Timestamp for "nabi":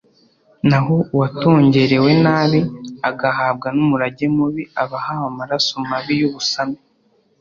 2.23-2.59